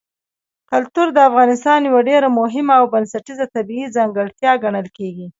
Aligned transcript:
کلتور 0.71 1.07
د 1.13 1.17
افغانستان 1.29 1.79
یوه 1.89 2.01
ډېره 2.09 2.27
مهمه 2.39 2.73
او 2.79 2.85
بنسټیزه 2.93 3.45
طبیعي 3.55 3.87
ځانګړتیا 3.95 4.51
ګڼل 4.63 4.87
کېږي. 4.97 5.27